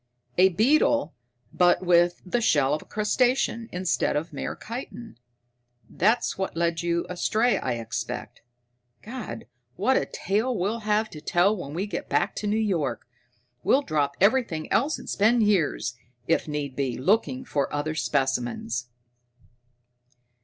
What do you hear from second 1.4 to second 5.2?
but with the shell of a crustacean instead of mere chitin.